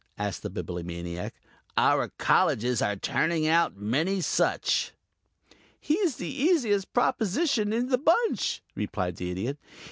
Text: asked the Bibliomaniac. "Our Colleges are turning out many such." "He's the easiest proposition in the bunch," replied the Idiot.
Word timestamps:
asked 0.17 0.41
the 0.41 0.49
Bibliomaniac. 0.49 1.35
"Our 1.77 2.07
Colleges 2.17 2.81
are 2.81 2.95
turning 2.95 3.47
out 3.47 3.77
many 3.77 4.19
such." 4.19 4.93
"He's 5.79 6.15
the 6.15 6.25
easiest 6.31 6.91
proposition 6.91 7.71
in 7.71 7.89
the 7.89 7.99
bunch," 7.99 8.63
replied 8.73 9.17
the 9.17 9.29
Idiot. 9.29 9.59